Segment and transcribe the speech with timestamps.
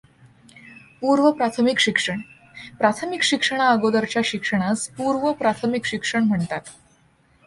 [1.01, 2.19] पूर्व प्राथमिक शिक्षण,
[2.79, 6.61] प्राथमिक शिक्षणाअगोदरच्या शिक्षणास पूर्व प्राथमिक शिक्षण म्हणतात.